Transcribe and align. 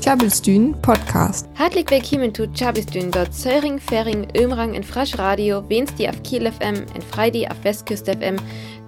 Tjabelstün 0.00 0.76
Podcast. 0.80 1.48
Hartlich 1.58 1.90
willkommen 1.90 2.32
zu 2.32 2.46
Tjabelstün, 2.46 3.10
dort 3.10 3.34
Söring, 3.34 3.80
Fering, 3.80 4.28
Ömrang 4.36 4.74
in 4.74 4.84
Frasch 4.84 5.18
Radio, 5.18 5.68
Wednesday 5.68 6.08
auf 6.08 6.22
Kiel 6.22 6.48
FM 6.52 6.86
und 6.94 7.02
Friday 7.02 7.48
auf 7.48 7.56
Westküste 7.64 8.12
FM, 8.12 8.36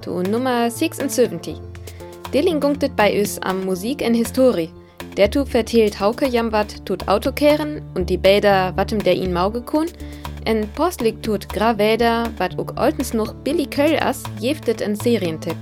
zu 0.00 0.22
Nummer 0.22 0.71
76. 0.71 1.56
Dilling 2.32 2.60
gunktet 2.60 2.94
bei 2.94 3.18
uns 3.18 3.40
am 3.42 3.64
Musik 3.64 4.00
in 4.00 4.14
Historie. 4.14 4.71
Der 5.16 5.29
tu 5.29 5.44
vertelt 5.44 5.98
Hauke 5.98 6.29
Jamwat 6.29 6.86
tut 6.86 7.09
Autokehren 7.09 7.82
und 7.95 8.09
die 8.09 8.18
Bäder 8.18 8.77
wattem 8.77 9.02
der 9.02 9.16
ihn 9.16 9.32
Mauge 9.32 9.62
kun. 9.62 9.86
En 10.45 10.68
Postlik 10.77 11.20
tut 11.20 11.48
Graväder, 11.48 12.30
wat 12.36 12.56
ook 12.59 12.75
oltens 12.80 13.12
noch 13.12 13.34
Billy 13.34 13.66
Köll 13.66 13.98
as, 13.98 14.22
jeftet 14.38 14.80
en 14.80 14.95
Serientipp. 14.95 15.56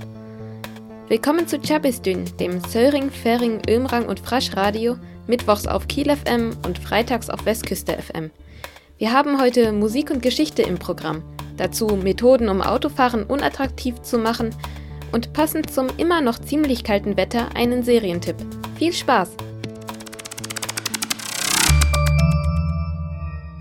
Willkommen 1.09 1.47
zu 1.47 1.61
Chabistün, 1.61 2.25
dem 2.37 2.59
Söring, 2.59 3.09
Fering, 3.09 3.61
Ömrang 3.69 4.07
und 4.07 4.19
Frasch 4.19 4.57
Radio, 4.57 4.97
mittwochs 5.25 5.65
auf 5.65 5.87
Kiel 5.87 6.13
FM 6.13 6.51
und 6.65 6.77
freitags 6.79 7.29
auf 7.29 7.45
Westküste 7.45 7.93
FM. 7.93 8.29
Wir 8.97 9.13
haben 9.13 9.39
heute 9.39 9.71
Musik 9.71 10.11
und 10.11 10.21
Geschichte 10.21 10.63
im 10.63 10.77
Programm. 10.77 11.23
Dazu 11.55 11.87
Methoden, 11.95 12.49
um 12.49 12.61
Autofahren 12.61 13.23
unattraktiv 13.23 14.01
zu 14.01 14.17
machen 14.17 14.53
und 15.13 15.31
passend 15.31 15.71
zum 15.71 15.87
immer 15.95 16.19
noch 16.19 16.39
ziemlich 16.39 16.83
kalten 16.83 17.15
Wetter 17.15 17.55
einen 17.55 17.83
Serientipp. 17.83 18.35
Viel 18.77 18.91
Spaß! 18.91 19.46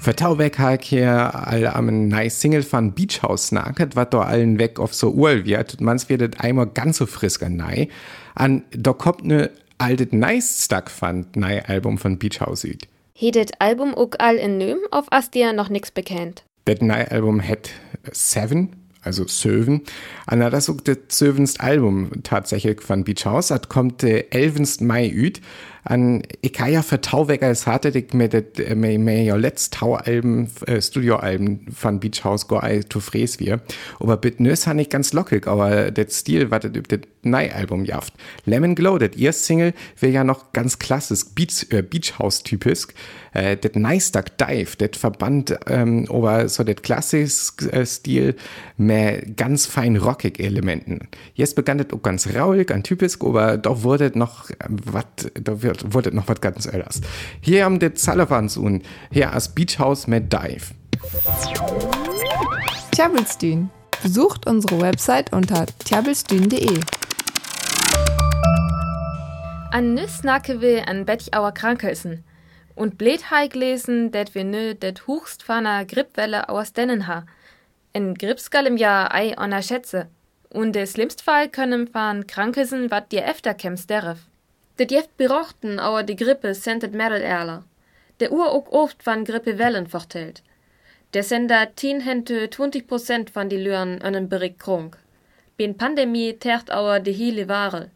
Vertau 0.06 0.38
weg 0.38 0.60
halt 0.60 0.84
hier 0.84 1.34
all 1.34 1.66
am 1.66 2.06
nice 2.06 2.40
Single 2.40 2.62
von 2.62 2.92
Beach 2.92 3.24
House 3.24 3.48
snacket, 3.48 3.96
wat 3.96 4.14
do 4.14 4.20
allen 4.20 4.56
weg 4.60 4.78
auf 4.78 4.94
so 4.94 5.10
url 5.10 5.44
wird. 5.46 5.80
Mans 5.80 6.08
wird 6.08 6.38
einmal 6.38 6.68
ganz 6.68 6.98
so 6.98 7.06
frisch 7.06 7.42
an 7.42 7.56
nei. 7.56 7.88
An, 8.36 8.62
da 8.70 8.92
kommt 8.92 9.24
ne 9.24 9.50
altet 9.78 10.12
nice 10.12 10.64
Stuck 10.64 10.92
fand 10.92 11.34
nei 11.34 11.60
Album 11.64 11.98
von 11.98 12.20
Beach 12.20 12.40
House 12.40 12.62
üt. 12.62 12.86
Hedet 13.14 13.60
Album 13.60 13.94
ook 13.96 14.14
all 14.20 14.36
in 14.36 14.58
Nöm, 14.58 14.78
auf 14.92 15.06
as 15.10 15.32
dir 15.32 15.52
noch 15.52 15.70
nix 15.70 15.90
bekannt. 15.90 16.44
Das 16.66 16.80
neue 16.80 17.10
Album 17.10 17.42
hat 17.42 17.70
Seven, 18.12 18.76
also 19.02 19.26
Söven. 19.26 19.82
An 20.26 20.38
das 20.38 20.68
ist 20.68 20.86
das 20.86 20.98
Sövenst 21.08 21.60
Album 21.60 22.10
tatsächlich 22.22 22.80
von 22.80 23.02
Beach 23.02 23.24
House. 23.24 23.48
Das 23.48 23.68
kommt 23.68 24.02
der 24.02 24.32
11. 24.32 24.82
Mai 24.82 25.10
üt 25.10 25.40
an 25.86 26.22
ja 26.42 26.82
vertau 26.82 27.28
weg 27.28 27.42
als 27.42 27.66
hatte 27.66 27.90
ich 27.90 28.12
mir 28.12 28.28
das 28.28 28.44
mir, 28.74 28.98
mir 28.98 29.22
ja 29.22 29.36
letzt 29.36 29.74
Taualben 29.74 30.48
äh, 30.66 30.82
Studioalben 30.82 31.66
von 31.72 32.00
Beach 32.00 32.24
House 32.24 32.48
go 32.48 32.60
I 32.62 32.80
to 32.80 32.98
Fräs 32.98 33.38
wir. 33.38 33.60
Aber 34.00 34.16
bit 34.16 34.40
nös 34.40 34.66
han 34.66 34.78
ich 34.80 34.90
ganz 34.90 35.12
lockig 35.12 35.46
aber 35.46 35.92
der 35.92 36.08
Stil 36.08 36.50
war 36.50 36.58
das 36.58 36.72
das 36.88 37.00
neue 37.22 37.54
Album 37.54 37.84
jaft 37.84 38.14
Lemon 38.44 38.74
Glow 38.74 38.98
das 38.98 39.16
ihr 39.16 39.32
Single 39.32 39.74
wäre 40.00 40.12
ja 40.12 40.24
noch 40.24 40.52
ganz 40.52 40.78
klassisch 40.78 41.24
Beach 41.34 41.66
äh, 41.70 41.82
Beach 41.82 42.18
House 42.18 42.42
typisch 42.42 42.88
äh, 43.32 43.56
das 43.56 43.74
Nice 43.74 44.10
Duck 44.10 44.36
Dive 44.38 44.76
das 44.78 44.98
verband 44.98 45.56
ähm, 45.68 46.06
so 46.06 46.64
das 46.64 46.76
klassisch 46.82 47.52
äh, 47.70 47.86
Stil 47.86 48.34
mehr 48.76 49.22
ganz 49.22 49.66
fein 49.66 49.96
rockig 49.96 50.40
Elementen. 50.40 51.08
Jetzt 51.34 51.54
begann 51.54 51.78
das 51.78 51.92
auch 51.92 52.02
ganz 52.02 52.28
rauig 52.34 52.66
ganz 52.66 52.88
typisch 52.88 53.14
aber 53.20 53.56
doch 53.56 53.84
wurde 53.84 54.10
noch 54.18 54.50
was 54.68 55.04
da 55.34 55.62
wird 55.62 55.75
wollt, 55.84 55.94
wolltet 55.94 56.14
noch 56.14 56.28
was 56.28 56.40
ganz 56.40 56.66
anderes. 56.66 57.00
Hier 57.40 57.64
haben 57.64 57.78
die 57.78 57.90
Sullivans 57.94 58.56
und 58.56 58.82
hier 59.10 59.32
als 59.32 59.54
Beach 59.54 59.78
House 59.78 60.06
mit 60.06 60.32
Dive. 60.32 60.74
Tjabelstün. 62.92 63.70
Besucht 64.02 64.46
unsere 64.46 64.80
Website 64.80 65.32
unter 65.32 65.66
tjabelstün.de. 65.84 66.80
An 69.72 69.94
nüss 69.94 70.22
nacke 70.22 70.60
will 70.60 70.82
an 70.86 71.04
Betty 71.04 71.30
auer 71.32 71.52
Krankelsen. 71.52 72.24
Und 72.74 72.98
blät 72.98 73.30
heig 73.30 73.54
lesen, 73.54 74.12
det 74.12 74.34
wir 74.34 74.44
nö 74.44 74.74
det 74.74 75.06
hochst 75.06 75.42
faner 75.42 75.84
Grippwelle 75.86 76.48
aus 76.48 76.72
dennen 76.72 77.06
ha. 77.06 77.24
En 77.94 78.14
Gripskal 78.14 78.66
im 78.66 78.76
Jahr 78.76 79.14
ei 79.14 79.34
oner 79.38 79.62
Schätze. 79.62 80.08
Und 80.50 80.74
des 80.74 80.92
Schlimmstfall 80.92 81.48
können 81.48 81.88
fahren 81.88 82.26
Krankelsen 82.26 82.90
wat 82.90 83.12
dir 83.12 83.24
efter 83.24 83.54
kämst 83.54 83.90
derf. 83.90 84.18
Det 84.76 84.90
jeft 84.90 85.16
berochten 85.16 85.78
auer 85.78 86.02
die 86.02 86.16
Grippe 86.16 86.54
sendet 86.54 86.92
Merel 86.92 87.22
Erler. 87.22 87.62
Der 88.20 88.30
Uhr 88.32 88.52
ook 88.52 88.72
oft 88.72 89.02
van 89.02 89.24
Grippe 89.24 89.58
Wellen 89.58 89.86
vertelt. 89.86 90.42
Der 91.14 91.22
sender 91.22 91.68
10 91.74 92.00
hente 92.00 92.50
20 92.50 92.86
Prozent 92.86 93.30
van 93.30 93.48
die 93.48 93.56
Lüren 93.56 94.02
önnen 94.04 94.28
Bericht 94.28 94.58
kronk. 94.58 94.98
Bin 95.56 95.76
Pandemie 95.76 96.38
tert 96.38 96.70
auer 96.70 97.00
de 97.00 97.12
hele 97.12 97.48
Ware. 97.48 97.88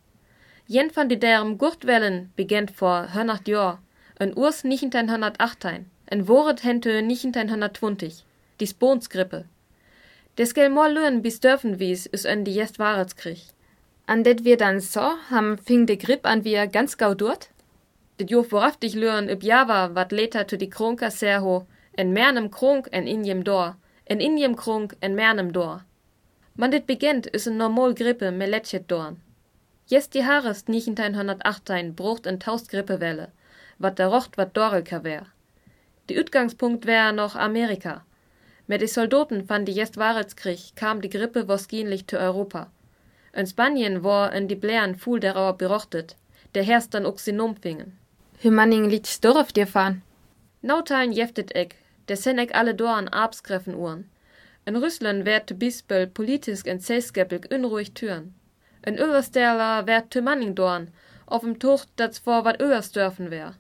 Jen 0.66 0.90
van 0.90 1.08
die 1.08 1.18
derm 1.18 1.58
Gurtwellen 1.58 2.32
begent 2.36 2.70
vor 2.70 3.08
100 3.12 3.48
Jahr, 3.48 3.82
en 4.18 4.36
Urs 4.38 4.62
1918, 4.62 5.90
en 6.06 6.28
Woret 6.28 6.62
hente 6.62 6.90
1920, 6.90 8.24
die 8.56 8.66
Sponsgrippe. 8.66 9.44
Des 10.38 10.54
gel 10.54 10.70
more 10.70 10.92
Lüren 10.92 11.22
bis 11.22 11.40
dürfen 11.40 11.78
wies 11.78 12.06
is 12.06 12.24
en 12.24 12.44
die 12.44 12.54
jest 12.54 12.78
Waretskrieg. 12.78 13.52
An 14.10 14.24
det 14.24 14.44
wir 14.44 14.56
dann 14.56 14.80
so, 14.80 15.12
ham 15.30 15.56
fing 15.56 15.86
de 15.86 15.96
Grip 15.96 16.26
an 16.26 16.42
wir 16.42 16.66
ganz 16.66 16.96
gau 16.98 17.14
dort? 17.14 17.48
Det 18.16 18.28
jo 18.28 18.42
voraftig 18.42 18.94
lören 18.94 19.28
üb 19.28 19.44
Java 19.44 19.94
wat 19.94 20.10
leta 20.10 20.42
to 20.42 20.56
die 20.56 20.68
Kronka 20.68 21.10
serho, 21.10 21.68
en 21.96 22.12
mernem 22.12 22.50
Kronk 22.50 22.88
en 22.90 23.06
injem 23.06 23.44
Dor, 23.44 23.76
en 24.06 24.20
injem 24.20 24.56
Kronk 24.56 24.96
en 25.00 25.14
mernem 25.14 25.52
Dor. 25.52 25.84
Man 26.56 26.72
dit 26.72 26.86
beginnt 26.86 27.28
is 27.28 27.46
en 27.46 27.56
normal 27.56 27.94
Grippe 27.94 28.32
me 28.32 28.48
letchet 28.48 28.88
dorn. 28.88 29.20
Jest 29.86 30.12
die 30.12 30.24
Haares 30.24 30.64
1918 30.66 31.94
brucht 31.94 32.26
en 32.26 32.40
taust 32.40 32.68
Grippewelle, 32.68 33.28
wat 33.78 33.98
der 33.98 34.08
rocht 34.08 34.36
wat 34.36 34.56
Dorelka 34.56 35.04
wär. 35.04 35.26
Die 36.08 36.18
Utgangspunkt 36.18 36.84
wär 36.84 37.12
noch 37.12 37.36
Amerika. 37.36 38.02
Mit 38.66 38.80
die 38.80 38.88
Soldaten 38.88 39.48
van 39.48 39.64
die 39.64 39.78
Jest 39.78 39.96
Waretskrieg 39.98 40.74
kam 40.74 41.00
die 41.00 41.10
Grippe 41.10 41.46
woskienlich 41.46 42.08
zu 42.08 42.18
Europa. 42.18 42.72
In 43.32 43.46
Spanien 43.46 44.02
war 44.02 44.32
in 44.32 44.48
die 44.48 44.56
Blären 44.56 44.96
fuhl 44.96 45.20
darauf 45.20 45.56
berochtet, 45.56 46.16
der 46.54 46.64
herst 46.64 46.94
dann 46.94 47.06
ook 47.06 47.20
sin 47.20 47.40
umfingen. 47.40 47.96
Hümanning 48.38 48.88
liegt 48.88 49.06
storf 49.06 49.52
dir 49.52 49.66
fahren. 49.66 50.02
Nauteilen 50.62 51.12
jeftet 51.12 51.54
eck, 51.54 51.76
der 52.08 52.16
sen 52.16 52.38
eck 52.38 52.54
alle 52.54 52.74
Doren 52.74 53.08
abskreffen 53.08 53.74
uhren. 53.74 54.10
In 54.66 54.76
Russland 54.76 55.24
werd 55.24 55.58
Bispel 55.58 56.06
politisch 56.06 56.64
en 56.64 56.80
zeeskeppig 56.80 57.50
unruhig 57.50 57.92
türen. 57.94 58.34
In 58.82 58.98
Översterler 58.98 59.86
werd 59.86 60.10
te 60.10 60.22
Manning 60.22 60.54
dorn, 60.54 60.88
auf 61.26 61.42
dem 61.42 61.58
Tucht 61.58 61.88
dat 61.96 62.18
vor 62.18 62.44
wat 62.44 62.60
Överstörfen 62.60 63.30
wär. 63.30 63.54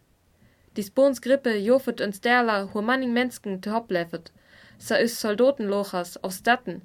Die 0.76 0.82
Sponsgrippe 0.82 1.56
jofet 1.56 2.00
in 2.00 2.12
Sterler 2.12 2.72
hu 2.72 2.82
Manning 2.82 3.12
Mensken 3.12 3.60
te 3.60 3.70
hopleffet, 3.70 4.32
sa 4.78 4.96
is 4.96 5.20
Soldatenlochers 5.20 6.22
auf 6.22 6.32
Statten, 6.32 6.82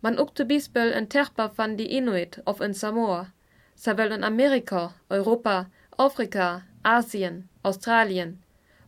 man 0.00 0.18
ukte 0.18 0.44
Bispel 0.44 0.92
en 0.92 1.08
Terpa 1.08 1.50
van 1.56 1.76
die 1.76 1.88
Inuit 1.88 2.40
of 2.44 2.60
in 2.60 2.74
Samoa, 2.74 3.32
sawel 3.74 4.12
in 4.12 4.24
Amerika, 4.24 4.94
Europa, 5.08 5.66
Afrika, 5.98 6.62
Asien, 6.82 7.48
Australien, 7.62 8.42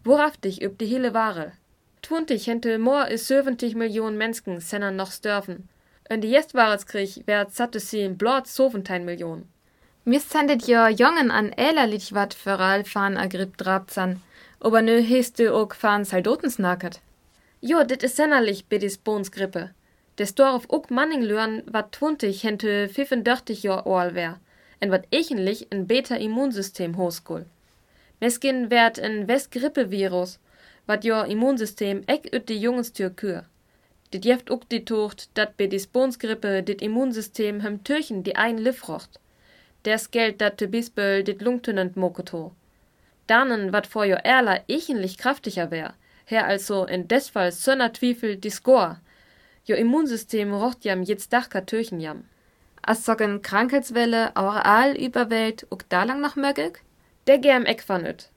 wohrhaftig 0.04 0.62
üb 0.62 0.78
die 0.78 0.86
hele 0.86 1.14
Ware. 1.14 1.52
Twuntig 2.02 2.46
hente 2.46 2.78
more 2.78 3.10
is 3.10 3.26
70 3.26 3.74
Millionen 3.74 4.16
Menschen 4.16 4.60
senner 4.60 4.90
noch 4.90 5.12
störfen. 5.12 5.68
In 6.08 6.20
die 6.20 6.30
Jestwareskrieg 6.30 7.26
wär 7.26 7.48
satte 7.50 7.80
sie 7.80 8.00
in 8.00 8.16
blot 8.16 8.46
17 8.46 9.04
Millionen. 9.04 9.48
Mis 10.04 10.30
sandet 10.30 10.66
jo 10.66 10.86
Jongen 10.86 11.30
an 11.30 11.52
älerlich 11.52 12.14
wat 12.14 12.32
föral 12.32 12.84
fahren 12.84 13.18
agrip 13.18 13.58
drabzan, 13.58 14.22
aber 14.60 14.80
nö 14.80 15.02
hest 15.02 15.38
du 15.38 15.52
ook 15.52 15.74
fahren 15.74 16.04
Saldotensnacket. 16.04 17.00
Jo, 17.60 17.82
dit 17.84 18.02
is 18.02 18.16
sennerlich 18.16 18.64
bidis 18.66 18.98
Bonesgrippe. 20.18 20.24
Des 20.24 20.34
Dorf 20.34 20.64
ook 20.68 20.90
Manning 20.90 21.22
lören 21.22 21.62
wat 21.70 21.92
20 21.92 22.42
hente 22.42 22.88
35 22.88 23.62
Jahr 23.62 23.86
oal 23.86 24.14
wär, 24.14 24.40
en 24.80 24.90
wat 24.90 25.06
echenlich 25.10 25.66
ein 25.70 25.86
Beta-Immunsystem 25.86 26.96
hoskul. 26.96 27.46
Meskin 28.20 28.68
werd 28.70 28.98
ein 28.98 29.28
Westgrippevirus, 29.28 30.38
wat 30.86 31.04
jo 31.04 31.22
Immunsystem 31.22 32.02
eck 32.06 32.34
üt 32.34 32.48
die 32.48 32.60
Jungenstür 32.60 33.10
kür. 33.10 33.44
Dit 34.12 34.24
jeft 34.24 34.50
ook 34.50 34.68
die 34.68 34.84
Tucht, 34.84 35.28
dat 35.34 35.56
be 35.56 35.68
die 35.68 35.78
Sponsgrippe 35.78 36.62
dit 36.62 36.82
Immunsystem 36.82 37.60
hem 37.60 37.84
Türchen 37.84 38.22
die 38.22 38.36
ein 38.36 38.58
Liffrocht. 38.58 39.20
Ders 39.84 40.10
Geld 40.10 40.40
dat 40.40 40.56
te 40.56 40.66
Bisböll 40.66 41.22
dit 41.22 41.42
lungtönend 41.42 41.96
moketo. 41.96 42.52
Dannen 43.26 43.72
wat 43.72 43.86
vor 43.86 44.04
jo 44.04 44.16
Erler 44.24 44.64
echenlich 44.66 45.18
kraftiger 45.18 45.70
wär, 45.70 45.94
her 46.24 46.46
also 46.46 46.86
in 46.86 47.06
des 47.06 47.28
Fall 47.28 47.52
sönner 47.52 47.92
Twiefel 47.92 48.36
die 48.36 48.50
Score, 48.50 48.96
Jo 49.68 49.76
Immunsystem 49.76 50.54
rocht 50.54 50.86
jam 50.86 51.02
jetzt 51.02 51.30
dachka 51.30 51.60
Türchen 51.60 52.00
jam. 52.00 52.24
As 52.80 53.04
sogen 53.04 53.42
Krankheitswelle 53.42 54.34
aural 54.34 54.96
überwelt 54.96 55.66
uk 55.70 55.86
da 55.90 56.04
lang 56.04 56.22
noch 56.22 56.36
mögig? 56.36 56.82
Der 57.26 57.36
gern 57.36 57.66
eck 57.66 57.82
fannet. 57.82 58.30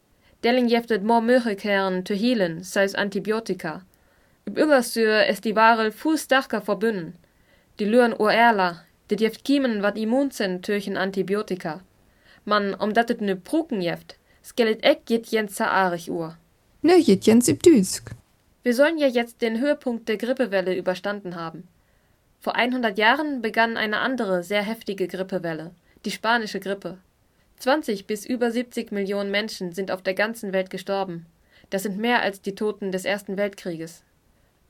Delling 0.44 0.68
jeftet 0.68 1.06
more 1.06 1.22
Möglichkeiten 1.22 2.06
zu 2.06 2.16
healen, 2.16 2.64
seis 2.64 2.96
Antibiotika. 2.96 3.84
Üb 4.46 4.58
Übersür 4.58 5.26
ist 5.28 5.46
die 5.46 5.56
Ware 5.56 5.94
fuß 5.94 6.28
dachka 6.28 6.60
verbünden. 6.60 7.14
Die 7.80 7.86
lüren 7.86 8.14
Oerla, 8.14 8.84
dit 9.10 9.22
jeft 9.22 9.46
kiemen 9.46 9.82
wat 9.84 9.98
immun 9.98 10.32
sind 10.32 10.66
türchen 10.66 10.98
Antibiotika. 10.98 11.80
Man, 12.44 12.74
um 12.74 12.94
dat 12.94 13.10
et 13.10 13.22
ne 13.22 13.38
Pruken 13.38 13.82
jeft, 13.82 14.18
skelet 14.44 14.84
eck 14.84 15.06
geht 15.06 15.28
jens 15.28 15.56
zaarig 15.56 16.12
Uhr. 16.12 16.36
Ne, 16.82 16.98
jet 16.98 17.26
jens 17.26 17.48
ibdüsk. 17.48 18.12
Wir 18.64 18.76
sollen 18.76 18.98
ja 18.98 19.08
jetzt 19.08 19.42
den 19.42 19.60
Höhepunkt 19.60 20.08
der 20.08 20.18
Grippewelle 20.18 20.76
überstanden 20.76 21.36
haben. 21.36 21.68
Vor 22.40 22.56
100 22.56 22.98
Jahren 22.98 23.42
begann 23.42 23.78
eine 23.78 24.00
andere, 24.00 24.44
sehr 24.44 24.62
heftige 24.62 25.08
Grippewelle, 25.08 25.72
die 26.06 26.12
spanische 26.12 26.60
Grippe. 26.60 26.98
20 27.58 28.08
bis 28.08 28.26
über 28.26 28.52
70 28.52 28.92
Millionen 28.92 29.32
Menschen 29.32 29.72
sind 29.72 29.92
auf 29.92 30.02
der 30.02 30.14
ganzen 30.14 30.54
Welt 30.54 30.70
gestorben. 30.70 31.26
Das 31.70 31.84
sind 31.84 31.98
mehr 31.98 32.22
als 32.22 32.42
die 32.42 32.56
Toten 32.56 32.92
des 32.92 33.06
Ersten 33.06 33.38
Weltkrieges. 33.38 34.04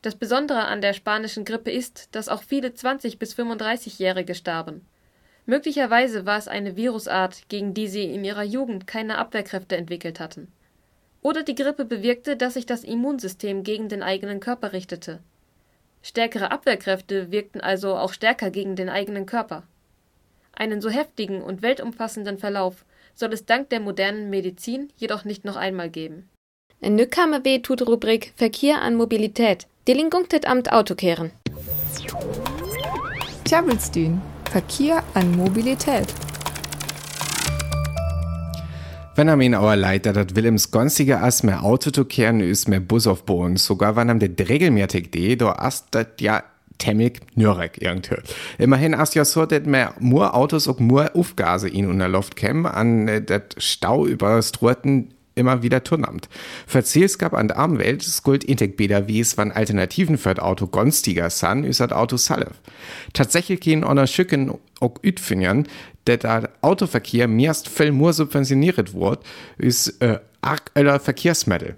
Das 0.01 0.15
Besondere 0.15 0.65
an 0.65 0.81
der 0.81 0.93
spanischen 0.93 1.45
Grippe 1.45 1.71
ist, 1.71 2.09
dass 2.15 2.27
auch 2.27 2.43
viele 2.43 2.69
20- 2.69 3.17
bis 3.17 3.35
35-Jährige 3.35 4.35
starben. 4.35 4.85
Möglicherweise 5.45 6.25
war 6.25 6.37
es 6.37 6.47
eine 6.47 6.75
Virusart, 6.75 7.49
gegen 7.49 7.73
die 7.73 7.87
sie 7.87 8.05
in 8.05 8.23
ihrer 8.23 8.43
Jugend 8.43 8.87
keine 8.87 9.17
Abwehrkräfte 9.17 9.77
entwickelt 9.77 10.19
hatten. 10.19 10.51
Oder 11.21 11.43
die 11.43 11.55
Grippe 11.55 11.85
bewirkte, 11.85 12.35
dass 12.35 12.55
sich 12.55 12.65
das 12.65 12.83
Immunsystem 12.83 13.63
gegen 13.63 13.89
den 13.89 14.03
eigenen 14.03 14.39
Körper 14.39 14.73
richtete. 14.73 15.19
Stärkere 16.01 16.51
Abwehrkräfte 16.51 17.31
wirkten 17.31 17.61
also 17.61 17.95
auch 17.95 18.13
stärker 18.13 18.49
gegen 18.49 18.75
den 18.75 18.89
eigenen 18.89 19.25
Körper. 19.25 19.63
Einen 20.53 20.81
so 20.81 20.89
heftigen 20.89 21.41
und 21.41 21.61
weltumfassenden 21.61 22.37
Verlauf 22.37 22.85
soll 23.13 23.33
es 23.33 23.45
dank 23.45 23.69
der 23.69 23.79
modernen 23.79 24.29
Medizin 24.29 24.89
jedoch 24.97 25.25
nicht 25.25 25.45
noch 25.45 25.55
einmal 25.55 25.89
geben. 25.89 26.27
En 26.83 26.95
nu 26.95 27.05
kamen 27.05 27.45
we 27.45 27.61
tut 27.61 27.87
Rubrik 27.87 28.33
Verkehr 28.35 28.81
an 28.81 28.95
Mobilität. 28.95 29.67
Delingunktet 29.87 30.47
amt 30.47 30.71
Autokehren. 30.71 31.31
Tjabelstün. 33.45 34.19
Verkehr 34.49 35.03
an 35.13 35.37
Mobilität. 35.37 36.07
Wenn 39.21 39.29
am 39.29 39.41
in 39.41 39.53
auer 39.53 39.75
Leiter 39.75 40.13
dat 40.13 40.35
Willems 40.35 40.71
gonstiger 40.71 41.21
as 41.21 41.43
mehr 41.43 41.63
Auto 41.63 41.91
zu 41.91 42.05
kehren 42.05 42.39
is 42.39 42.67
mehr 42.67 42.79
Bus 42.79 43.05
auf 43.05 43.23
Bohnen. 43.23 43.55
Sogar 43.55 43.95
wann 43.95 44.09
am 44.09 44.17
der 44.17 44.31
regelmäßig 44.49 45.11
de, 45.11 45.35
do 45.35 45.49
ast 45.49 45.89
dat 45.91 46.19
ja 46.21 46.41
temmig 46.79 47.19
nürek 47.35 47.79
irgendwie. 47.79 48.15
Immerhin 48.57 48.95
ast 48.95 49.13
ja 49.13 49.23
so, 49.23 49.45
dat 49.45 49.67
mehr 49.67 49.93
nur 49.99 50.33
Autos 50.33 50.65
und 50.65 50.79
nur 50.79 51.15
Aufgase 51.15 51.69
in 51.69 51.87
unter 51.87 52.07
Luft 52.07 52.35
kämen, 52.35 52.65
an 52.65 53.07
äh, 53.07 53.21
dat 53.21 53.57
Stau 53.59 54.07
über 54.07 54.41
Strutten 54.41 55.13
immer 55.35 55.63
wieder 55.63 55.83
tunnamt. 55.83 56.29
Verziels 56.67 57.17
gab 57.17 57.33
an 57.33 57.47
der 57.47 57.57
Armwelt 57.57 58.03
skuld 58.03 58.43
intek 58.43 58.77
beder 58.77 59.07
wies 59.07 59.37
wann 59.37 59.51
Alternativen 59.51 60.17
für 60.17 60.33
das 60.33 60.43
Auto 60.43 60.67
gonstiger 60.67 61.29
san 61.29 61.63
is 61.63 61.77
das 61.77 61.91
Auto 61.91 62.17
salef. 62.17 62.59
Tatsächlich 63.13 63.59
gehen 63.59 63.83
oner 63.83 64.07
Schücken 64.07 64.53
auch 64.79 64.95
ütfinjern, 65.03 65.67
der 66.07 66.17
der 66.17 66.49
Autoverkehr 66.61 67.27
meist 67.27 67.69
viel 67.69 67.91
mehr 67.91 68.13
subventioniert 68.13 68.93
wird, 68.93 69.23
ist 69.57 70.01
äh, 70.01 70.19
arg 70.41 70.71
öller 70.75 70.99
Verkehrsmittel. 70.99 71.75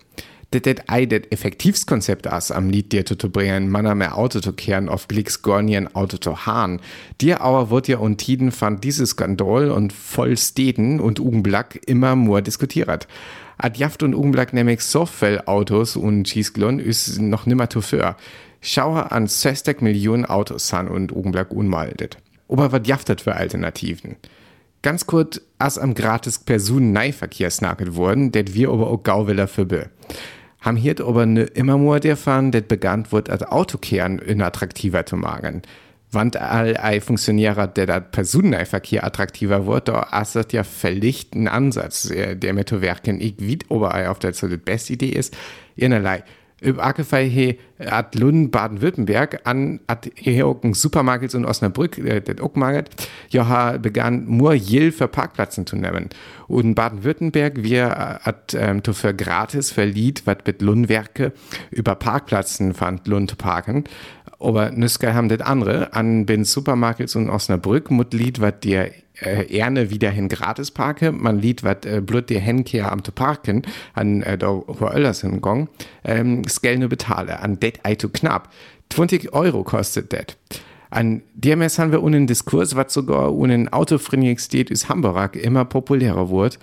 Det 0.54 0.66
det 0.66 0.84
ei 0.88 1.08
det 1.08 1.32
Effektivskonzept 1.32 2.28
as 2.28 2.52
am 2.52 2.70
Lied 2.70 2.92
dir 2.92 3.06
zu 3.06 3.30
bringen, 3.32 3.70
manner 3.70 3.96
mehr 3.96 4.16
Auto 4.16 4.40
zu 4.40 4.54
kehren 4.54 4.88
auf 4.88 5.08
Glicks 5.08 5.42
gornien 5.42 5.96
Auto 5.96 6.18
zu 6.18 6.46
hahn. 6.46 6.80
Dir 7.22 7.42
aber 7.42 7.72
wird 7.72 7.88
ja 7.88 7.98
und 7.98 8.18
Tiden 8.18 8.52
fand 8.52 8.84
dieses 8.84 9.12
Skandal 9.12 9.72
und 9.72 9.94
voll 9.94 10.38
Städten 10.38 11.00
und 11.00 11.20
Ugenblack 11.20 11.82
immer 11.88 12.16
more 12.16 12.44
diskutiert. 12.44 13.08
Adjaft 13.58 14.04
und 14.04 14.16
Ugenblack 14.16 14.54
nämlich 14.54 14.82
so 14.82 15.06
viel 15.06 15.42
Autos 15.46 15.96
und 15.96 16.28
Schießglon 16.28 16.80
ist 16.80 17.20
noch 17.22 17.46
nimmer 17.46 17.70
für. 17.70 18.16
Schauer 18.62 19.12
an 19.12 19.28
60 19.28 19.82
Millionen 19.82 20.26
Autos 20.26 20.68
san 20.68 20.88
und 20.88 21.12
Ugenblack 21.12 21.52
unmaldet. 21.52 22.18
Aber 22.48 22.72
was 22.72 22.82
jaftet 22.86 23.22
für 23.22 23.36
Alternativen? 23.36 24.16
Ganz 24.82 25.06
kurz, 25.06 25.42
as 25.60 25.78
am 25.78 25.94
gratis 25.94 26.40
Personennahverkehr 26.40 27.50
snacket 27.50 27.96
worden, 27.96 28.32
det 28.32 28.54
wir 28.54 28.70
aber 28.70 28.90
auch 28.90 29.04
Gauwiller 29.04 29.48
für 29.48 29.90
Ham 30.62 30.78
hier 30.78 30.96
aber 31.06 31.26
ne 31.26 31.44
immer 31.44 31.78
more 31.78 32.00
der 32.00 32.16
fahren, 32.16 32.52
det 32.52 32.68
begann 32.68 33.12
wird 33.12 33.30
als 33.30 33.44
Autokehren 33.44 34.20
unattraktiver 34.20 35.06
zu 35.06 35.18
machen. 35.18 35.62
Wann 36.14 36.32
all 36.36 36.78
ei 36.78 37.02
Funktionärer, 37.02 37.68
der 37.68 37.88
dat 37.88 38.12
Personennahverkehr 38.12 39.04
attraktiver 39.04 39.66
wird, 39.66 39.88
da 39.88 40.04
ist 40.22 40.36
das 40.36 40.48
ja 40.52 40.64
völlig 40.64 41.28
ein 41.34 41.48
Ansatz, 41.48 42.12
der 42.14 42.54
mir 42.54 42.66
zu 42.66 42.82
werken, 42.82 43.20
ich 43.20 43.36
wie 43.40 43.60
oberei 43.70 44.10
auf 44.10 44.20
der 44.20 44.34
so 44.34 44.48
die 44.48 44.58
beste 44.58 44.94
Idee 44.94 45.10
ist, 45.10 45.36
inerlei. 45.76 46.24
Über 46.64 46.84
Akefei 46.84 47.30
he 47.30 47.60
at 47.78 48.16
Lund 48.16 48.52
Baden-Württemberg 48.52 49.42
an 49.44 49.82
at 49.88 50.10
ein 50.26 50.74
Supermarkt 50.74 51.34
in 51.34 51.46
Osnabrück, 51.46 51.98
äh, 51.98 52.22
der 52.22 52.44
auch 52.44 52.56
Market, 52.56 52.90
ja 53.30 53.78
begann 53.78 54.26
nur 54.38 54.54
Jill 54.54 54.92
für 54.92 55.08
Parkplätzen 55.08 55.66
zu 55.66 55.76
nehmen. 55.76 56.10
Und 56.48 56.76
Baden-Württemberg 56.76 57.64
wir 57.64 58.26
at 58.26 58.54
ähm, 58.54 58.82
für 58.84 59.14
gratis 59.14 59.72
verliet, 59.72 60.24
was 60.26 60.38
mit 60.46 60.62
Lundwerke 60.62 61.34
über 61.72 61.96
Parkplätzen 61.96 62.74
fand 62.74 63.08
Lund 63.08 63.38
parken. 63.38 63.84
Aber 64.40 64.72
nüske 64.72 65.14
haben 65.14 65.30
das 65.30 65.42
andere 65.42 65.94
an 65.94 66.26
den 66.26 66.44
Supermarkets 66.44 67.16
in 67.16 67.30
Osnabrück 67.30 67.92
mut 67.92 68.14
Lied, 68.14 68.42
was 68.42 68.60
dir 68.60 68.92
äh, 69.26 69.58
Erne 69.58 69.90
wieder 69.90 70.10
hin 70.10 70.30
gratis 70.30 70.72
parke. 70.72 71.12
Man 71.12 71.40
lied 71.40 71.64
wat 71.64 71.86
äh, 71.86 72.02
blut 72.02 72.30
dir 72.30 72.40
Henkehr 72.40 72.92
am 72.92 73.04
zu 73.04 73.12
parken, 73.12 73.64
an 73.94 74.22
äh, 74.24 74.38
wo 74.42 74.88
Öllers 74.88 75.22
hingong, 75.22 75.70
ähm, 76.04 76.44
skellne 76.48 76.88
betale, 76.88 77.40
an 77.40 77.60
det 77.60 77.80
ei 77.84 77.96
zu 77.96 78.10
knapp. 78.10 78.50
20 78.90 79.34
Euro 79.34 79.64
kostet 79.64 80.12
det. 80.12 80.38
An 80.90 81.24
DMS 81.34 81.80
haben 81.80 81.92
wir 81.92 82.04
unen 82.04 82.28
Diskurs, 82.28 82.76
was 82.76 82.94
sogar 82.94 83.34
unen 83.34 83.68
Autofrinik 83.74 84.40
steht, 84.40 84.70
ist 84.70 84.90
Hamburg 84.90 85.36
immer 85.36 85.66
populärer 85.66 86.30
wurde. 86.30 86.58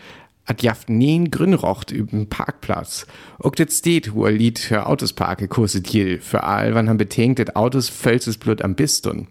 At 0.47 0.62
jaft 0.62 0.89
neen 0.89 1.31
Grünrocht 1.31 1.91
übern 1.91 2.29
Parkplatz. 2.29 3.07
Ook 3.39 3.57
det 3.57 3.73
steht, 3.73 4.15
wo 4.15 4.27
er 4.27 4.33
Lied 4.33 4.59
für 4.59 4.87
Autos 4.87 5.12
parke, 5.12 5.49
kostet 5.49 5.87
hier 5.87 6.21
für 6.21 6.45
all, 6.45 6.75
wann 6.75 6.89
han 6.89 6.97
betinkt, 6.97 7.39
det 7.39 7.57
Autos 7.57 7.89
fölzes 7.89 8.39
Blut 8.39 8.62
am 8.62 8.75
Bistun 8.75 9.27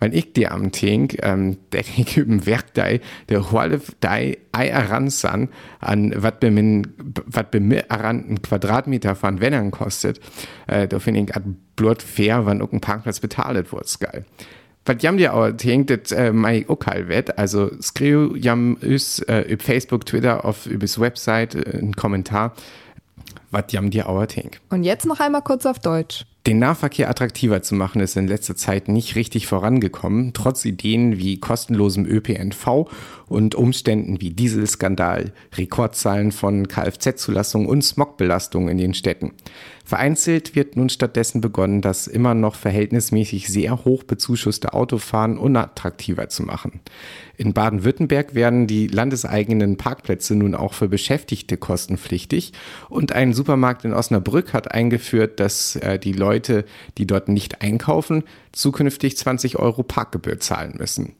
wenn 0.00 0.12
ich 0.12 0.32
dir 0.32 0.52
am 0.52 0.72
Tink, 0.72 1.18
ähm, 1.22 1.56
der 1.72 1.80
ich 1.96 2.16
üben 2.16 2.46
Werkdei, 2.46 3.00
der 3.28 3.50
hole 3.50 3.80
dei 4.00 4.38
ei 4.52 4.74
aransan 4.74 5.48
an 5.80 6.12
wat 6.16 6.40
be 6.40 6.50
min, 6.50 6.86
wat 7.26 7.50
be 7.50 7.60
mir 7.60 7.90
aran 7.90 8.24
ein 8.28 8.42
Quadratmeter 8.42 9.14
von 9.14 9.40
Wennern 9.40 9.70
kostet, 9.70 10.20
äh, 10.66 10.86
da 10.88 10.98
finde 10.98 11.20
ich 11.20 11.36
at 11.36 11.44
blut 11.76 12.02
fair, 12.02 12.46
wann 12.46 12.62
auch 12.62 12.72
ein 12.72 12.80
Parkplatz 12.80 13.20
betalt 13.20 13.72
wird, 13.72 14.00
geil. 14.00 14.24
Was 14.86 14.96
jam 15.00 15.16
dir 15.16 15.34
auch 15.34 15.50
denkt, 15.50 15.90
das 15.90 16.12
äh, 16.12 16.30
mei 16.32 16.66
auch 16.68 16.86
wett. 16.86 17.38
Also 17.38 17.70
skriu 17.80 18.36
jam 18.36 18.76
üs 18.82 19.20
äh, 19.20 19.40
über 19.48 19.62
Facebook, 19.62 20.04
Twitter, 20.04 20.44
auf 20.44 20.66
übers 20.66 21.00
Website 21.00 21.54
äh, 21.54 21.78
einen 21.78 21.96
Kommentar. 21.96 22.54
Was 23.50 23.64
jam 23.70 23.90
dir 23.90 24.08
auch 24.08 24.26
denkt. 24.26 24.60
Und 24.68 24.82
jetzt 24.84 25.06
noch 25.06 25.20
einmal 25.20 25.42
kurz 25.42 25.64
auf 25.64 25.78
Deutsch. 25.78 26.26
Den 26.46 26.58
Nahverkehr 26.58 27.08
attraktiver 27.08 27.62
zu 27.62 27.74
machen, 27.74 28.02
ist 28.02 28.16
in 28.18 28.28
letzter 28.28 28.54
Zeit 28.54 28.88
nicht 28.88 29.16
richtig 29.16 29.46
vorangekommen, 29.46 30.34
trotz 30.34 30.66
Ideen 30.66 31.16
wie 31.16 31.40
kostenlosem 31.40 32.04
ÖPNV 32.04 32.86
und 33.28 33.54
Umständen 33.54 34.20
wie 34.20 34.28
Dieselskandal, 34.28 35.32
Rekordzahlen 35.56 36.32
von 36.32 36.68
Kfz-Zulassung 36.68 37.64
und 37.64 37.82
Smogbelastung 37.82 38.68
in 38.68 38.76
den 38.76 38.92
Städten. 38.92 39.32
Vereinzelt 39.86 40.56
wird 40.56 40.76
nun 40.76 40.88
stattdessen 40.88 41.42
begonnen, 41.42 41.82
das 41.82 42.06
immer 42.06 42.32
noch 42.32 42.54
verhältnismäßig 42.54 43.48
sehr 43.48 43.84
hoch 43.84 44.02
bezuschusste 44.02 44.72
Autofahren 44.72 45.36
unattraktiver 45.36 46.30
zu 46.30 46.42
machen. 46.42 46.80
In 47.36 47.52
Baden-Württemberg 47.52 48.34
werden 48.34 48.66
die 48.66 48.86
landeseigenen 48.86 49.76
Parkplätze 49.76 50.36
nun 50.36 50.54
auch 50.54 50.72
für 50.72 50.88
Beschäftigte 50.88 51.58
kostenpflichtig 51.58 52.54
und 52.88 53.12
ein 53.12 53.34
Supermarkt 53.34 53.84
in 53.84 53.92
Osnabrück 53.92 54.54
hat 54.54 54.72
eingeführt, 54.72 55.38
dass 55.38 55.76
äh, 55.76 55.98
die 55.98 56.12
Leute, 56.12 56.64
die 56.96 57.06
dort 57.06 57.28
nicht 57.28 57.60
einkaufen, 57.60 58.24
zukünftig 58.52 59.18
20 59.18 59.58
Euro 59.58 59.82
Parkgebühr 59.82 60.40
zahlen 60.40 60.76
müssen. 60.78 61.14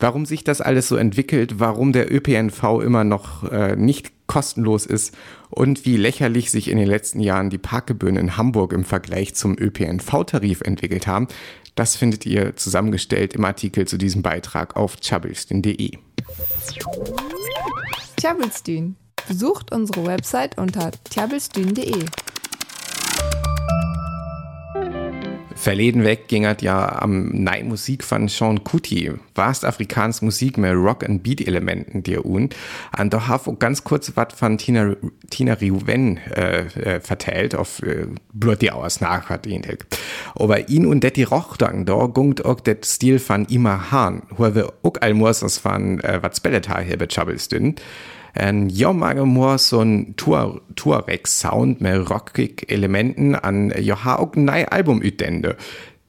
Warum 0.00 0.26
sich 0.26 0.44
das 0.44 0.60
alles 0.60 0.88
so 0.88 0.96
entwickelt, 0.96 1.58
warum 1.58 1.92
der 1.92 2.12
ÖPNV 2.12 2.80
immer 2.84 3.04
noch 3.04 3.44
äh, 3.50 3.74
nicht 3.74 4.12
kostenlos 4.28 4.86
ist 4.86 5.16
und 5.50 5.86
wie 5.86 5.96
lächerlich 5.96 6.50
sich 6.50 6.70
in 6.70 6.78
den 6.78 6.86
letzten 6.86 7.20
Jahren 7.20 7.50
die 7.50 7.58
Parkgebühren 7.58 8.16
in 8.16 8.36
Hamburg 8.36 8.72
im 8.72 8.84
Vergleich 8.84 9.34
zum 9.34 9.56
ÖPNV-Tarif 9.58 10.60
entwickelt 10.60 11.06
haben, 11.06 11.26
das 11.74 11.96
findet 11.96 12.26
ihr 12.26 12.54
zusammengestellt 12.56 13.34
im 13.34 13.44
Artikel 13.44 13.86
zu 13.86 13.98
diesem 13.98 14.22
Beitrag 14.22 14.76
auf 14.76 14.96
tjabelstün.de. 14.96 15.92
Tjabelstün. 18.16 18.96
Besucht 19.26 19.72
unsere 19.72 20.06
Website 20.06 20.58
unter 20.58 20.90
tjabelstün.de. 21.10 22.04
Verleden 25.58 26.04
weg 26.04 26.28
gingert 26.28 26.62
ja 26.62 27.02
am 27.02 27.30
Nei 27.30 27.64
Musik 27.64 28.04
von 28.04 28.28
Sean 28.28 28.62
Kuti. 28.62 29.10
Warst 29.34 29.64
Afrikaans 29.64 30.22
Musik 30.22 30.56
mit 30.56 30.72
Rock- 30.72 31.04
and 31.04 31.24
Beat-Elementen 31.24 32.04
dir 32.04 32.24
un. 32.24 32.50
Und 32.96 33.28
hab 33.28 33.48
auch 33.48 33.58
ganz 33.58 33.82
kurz 33.82 34.12
was 34.14 34.32
von 34.34 34.56
Tina, 34.56 34.94
Tina 35.30 35.54
Riven 35.54 36.18
äh, 36.34 36.60
äh, 36.60 37.00
vertellt, 37.00 37.56
auf 37.56 37.82
äh, 37.82 38.06
Blut 38.32 38.62
die 38.62 38.70
aus 38.70 39.00
nach 39.00 39.30
hat 39.30 39.46
ihn. 39.46 39.66
Aber 40.36 40.68
ihn 40.68 40.86
und 40.86 41.02
det 41.02 41.16
die 41.16 41.24
Rochtang, 41.24 41.84
da 41.86 42.06
gungt 42.06 42.44
auch 42.44 42.60
det 42.60 42.86
Stil 42.86 43.18
von 43.18 43.44
Ima 43.46 43.90
Hahn, 43.90 44.22
wo 44.30 44.54
wir 44.54 44.72
auch 44.84 44.94
allmors 45.00 45.58
von 45.58 45.98
äh, 46.00 46.20
was 46.22 46.38
Belletar 46.38 46.82
hier 46.82 46.98
betschabelst 46.98 47.50
dünn. 47.50 47.74
En 48.38 48.68
jag 48.68 48.94
mag 48.94 49.16
more 49.26 49.58
so 49.58 49.80
ein 49.80 50.14
Tour, 50.16 50.60
Tuareg-Sound 50.76 51.80
mit 51.80 52.08
rockig 52.08 52.70
Elementen 52.70 53.34
an 53.34 53.72
jag 53.76 53.96
har 54.04 54.20
auch 54.20 54.36
ein 54.36 54.48
Album 54.48 55.02
utdende. 55.02 55.56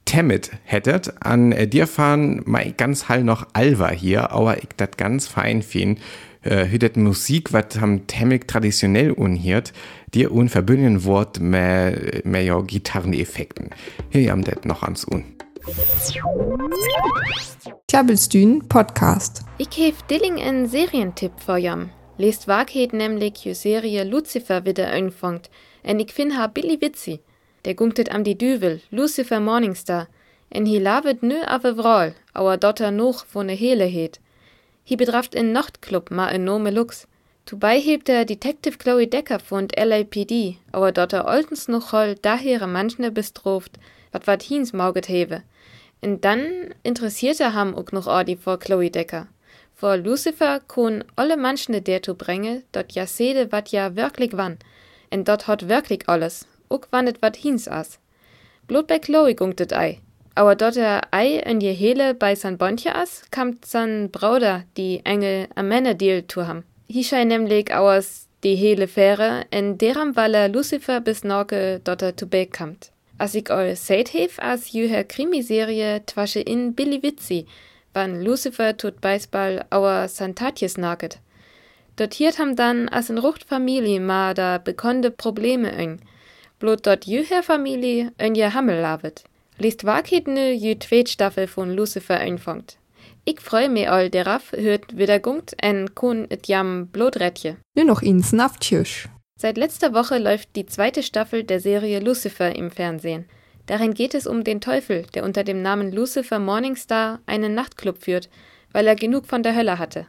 Temmet 0.04 0.52
hättet 0.62 1.12
an 1.24 1.50
äh, 1.50 1.66
dir 1.66 1.88
fahren 1.88 2.42
mei 2.46 2.72
ganz 2.76 3.08
hall 3.08 3.24
noch 3.24 3.48
Alva 3.52 3.90
hier, 3.90 4.30
aber 4.30 4.58
ich 4.58 4.68
dat 4.76 4.96
ganz 4.96 5.26
fein 5.26 5.62
fin. 5.62 5.98
Äh, 6.42 6.66
hüdet 6.68 6.96
Musik, 6.96 7.52
wat 7.52 7.80
ham 7.80 8.06
Temmet 8.06 8.46
traditionell 8.46 9.10
unhiert, 9.10 9.72
dir 10.14 10.30
unverbünden 10.30 11.04
Wort 11.04 11.40
mehr, 11.40 12.22
mehr 12.22 12.42
ja 12.42 12.60
Gitarreneffekten. 12.60 13.70
Hier 14.10 14.30
haben 14.30 14.44
det 14.44 14.64
noch 14.64 14.84
ans 14.84 15.04
un. 15.04 15.24
Klabbelstühn 17.88 18.68
Podcast. 18.68 19.42
Ich 19.58 19.76
hef 19.76 20.00
Dilling 20.02 20.38
en 20.38 20.68
Serientipp 20.68 21.32
vor 21.44 21.56
jam. 21.56 21.90
Lest 22.20 22.48
Wahrheit 22.48 22.92
nämlich 22.92 23.32
die 23.44 23.54
Serie 23.54 24.04
Lucifer 24.04 24.66
wieder 24.66 24.92
anfängt, 24.92 25.48
en 25.82 25.98
ich 26.00 26.12
find 26.12 26.36
ha 26.36 26.48
billy 26.48 26.78
witzi. 26.78 27.20
Der 27.64 27.72
gunktet 27.72 28.12
am 28.14 28.24
die 28.24 28.36
Düvel, 28.36 28.82
Lucifer 28.90 29.40
Morningstar, 29.40 30.06
en 30.50 30.66
hi 30.66 30.76
lavet 30.78 31.22
nö 31.22 31.38
ave 31.46 31.78
vrol, 31.78 32.12
auer 32.34 32.58
dotter 32.58 32.90
noch 32.90 33.24
wo 33.32 33.42
ne 33.42 33.54
hele 33.54 33.86
het. 33.86 34.20
Hi 34.84 34.96
betraft 34.96 35.34
in 35.34 35.52
Nachtclub 35.52 36.10
ma 36.10 36.28
en 36.28 36.44
nome 36.44 36.70
Lux. 36.70 37.08
Zubei 37.46 37.80
hebt 37.80 38.08
der 38.08 38.26
Detective 38.26 38.76
Chloe 38.76 39.06
Decker 39.06 39.40
von 39.40 39.68
LAPD, 39.74 40.58
auer 40.72 40.92
dotter 40.92 41.24
oltens 41.26 41.68
noch 41.68 41.92
hol 41.92 42.16
dahere 42.16 42.66
manchne 42.66 43.10
bestroft, 43.10 43.78
wat 44.12 44.26
wat 44.26 44.42
hins 44.42 44.74
mauget 44.74 45.08
hewe. 45.08 45.42
Und 46.02 46.22
dann 46.26 46.74
interessierte 46.82 47.54
ham 47.54 47.74
ook 47.74 47.94
noch 47.94 48.06
Ordi 48.06 48.36
vor 48.36 48.58
Chloe 48.58 48.90
Decker. 48.90 49.26
Vor 49.80 49.96
Lucifer 49.96 50.60
kun 50.68 51.04
alle 51.16 51.38
Menschen 51.38 51.82
derto 51.82 52.14
bringe, 52.14 52.64
dort 52.72 52.92
ja 52.92 53.06
sede 53.06 53.50
wat 53.50 53.72
ja 53.72 53.96
wirklich 53.96 54.32
wann. 54.36 54.58
En 55.08 55.24
dort 55.24 55.46
hat 55.46 55.70
wirklich 55.70 56.06
alles, 56.06 56.46
ook 56.68 56.88
wann 56.90 57.06
et 57.06 57.22
wat 57.22 57.36
hins 57.36 57.66
as. 57.66 57.98
Blut 58.66 58.86
bei 58.86 58.98
Chloe 58.98 59.34
gunktet 59.34 59.72
ei. 59.72 60.00
Aber 60.34 60.54
dort 60.54 60.76
er 60.76 61.08
ei 61.12 61.38
en 61.38 61.60
je 61.62 61.72
hele 61.72 62.12
bei 62.12 62.34
san 62.34 62.58
Bontje 62.58 62.94
as, 62.94 63.22
kamt 63.30 63.64
san 63.64 64.10
Brauder, 64.10 64.64
die 64.76 65.00
Engel 65.04 65.48
am 65.54 65.68
Männerdeal 65.68 66.24
tu 66.24 66.42
ham. 66.42 66.62
Hi 66.92 67.02
schei 67.02 67.24
nämlich 67.24 67.72
aus 67.72 68.28
die 68.44 68.56
hele 68.56 68.86
Fähre, 68.86 69.46
en 69.50 69.78
deram 69.78 70.14
waller 70.14 70.48
Lucifer 70.48 71.00
bis 71.00 71.24
Norke 71.24 71.80
dotter 71.84 72.14
to 72.14 72.26
beg 72.26 72.52
kamt. 72.52 72.92
As 73.16 73.34
ich 73.34 73.48
eu 73.48 73.74
seht 73.76 74.12
hef, 74.12 74.38
as 74.40 74.72
jüher 74.72 75.04
Krimiserie 75.04 76.04
twasche 76.04 76.40
in 76.40 76.74
Billy 76.74 77.02
Witzi, 77.02 77.46
wann 77.94 78.22
Lucifer 78.22 78.76
tut 78.76 79.00
Beisball 79.00 79.64
auer 79.70 80.08
Santatjes 80.08 80.76
naget. 80.76 81.20
Dort 81.96 82.14
hiert 82.14 82.38
ham 82.38 82.56
dann 82.56 82.88
as 82.88 83.10
in 83.10 83.18
Ruchtfamilie 83.18 84.00
ma 84.00 84.32
da 84.34 84.58
bekannte 84.58 85.10
Probleme 85.10 85.72
eng. 85.72 86.00
Blot 86.58 86.86
dort 86.86 87.06
jüher 87.06 87.42
Familie 87.42 88.12
ön 88.18 88.34
je 88.34 88.52
Hammel 88.52 88.80
lavet. 88.80 89.24
Liest 89.58 89.84
waket 89.84 90.26
ne 90.26 90.52
jü 90.52 90.78
Tweetstaffel 90.78 91.46
von 91.46 91.70
Lucifer 91.74 92.18
einfangt. 92.18 92.78
Ich 93.24 93.40
freu 93.40 93.68
me 93.68 93.90
all 93.90 94.08
derauf 94.08 94.52
hört 94.52 94.96
wieder 94.96 95.18
gungt 95.18 95.54
en 95.62 95.94
kun 95.94 96.26
et 96.30 96.48
jam 96.48 96.86
Bluträtje. 96.88 97.56
Nur 97.74 97.84
noch 97.84 98.02
ins 98.02 98.32
Naftjösch. 98.32 99.08
Seit 99.36 99.56
letzter 99.56 99.94
Woche 99.94 100.18
läuft 100.18 100.56
die 100.56 100.66
zweite 100.66 101.02
Staffel 101.02 101.44
der 101.44 101.60
Serie 101.60 102.00
Lucifer 102.00 102.54
im 102.54 102.70
Fernsehen. 102.70 103.26
Darin 103.70 103.94
geht 103.94 104.16
es 104.16 104.26
um 104.26 104.42
den 104.42 104.60
Teufel, 104.60 105.06
der 105.14 105.22
unter 105.22 105.44
dem 105.44 105.62
Namen 105.62 105.92
Lucifer 105.92 106.40
Morningstar 106.40 107.20
einen 107.26 107.54
Nachtclub 107.54 108.02
führt, 108.02 108.28
weil 108.72 108.84
er 108.88 108.96
genug 108.96 109.26
von 109.26 109.44
der 109.44 109.54
Hölle 109.54 109.78
hatte. 109.78 110.08